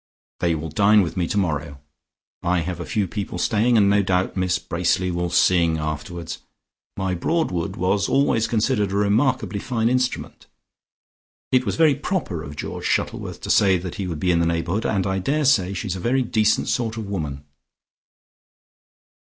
They 0.39 0.55
will 0.55 0.69
dine 0.69 1.03
with 1.03 1.15
me 1.15 1.27
tomorrow. 1.27 1.77
I 2.41 2.61
have 2.61 2.79
a 2.79 2.87
few 2.87 3.07
people 3.07 3.37
staying, 3.37 3.77
and 3.77 3.87
no 3.87 4.01
doubt 4.01 4.35
Miss 4.35 4.57
Bracely 4.57 5.11
will 5.11 5.29
sing 5.29 5.77
afterwards. 5.77 6.39
My 6.97 7.13
Broadwood 7.13 7.75
was 7.75 8.09
always 8.09 8.47
considered 8.47 8.91
a 8.91 8.95
remarkably 8.95 9.59
fine 9.59 9.89
instrument. 9.89 10.47
It 11.51 11.67
was 11.67 11.75
very 11.75 11.93
proper 11.93 12.41
of 12.41 12.55
George 12.55 12.85
Shuttleworth 12.87 13.41
to 13.41 13.51
say 13.51 13.77
that 13.77 13.93
he 14.01 14.07
would 14.07 14.19
be 14.19 14.31
in 14.31 14.39
the 14.39 14.47
neighbourhood, 14.47 14.87
and 14.87 15.05
I 15.05 15.19
daresay 15.19 15.73
she 15.73 15.87
is 15.87 15.95
a 15.95 15.99
very 15.99 16.23
decent 16.23 16.67
sort 16.67 16.97
of 16.97 17.05
woman." 17.05 17.43